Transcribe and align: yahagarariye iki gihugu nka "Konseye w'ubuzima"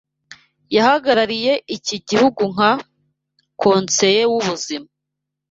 yahagarariye 0.75 1.53
iki 1.75 1.95
gihugu 2.09 2.41
nka 2.53 2.71
"Konseye 3.61 4.21
w'ubuzima" 4.31 4.87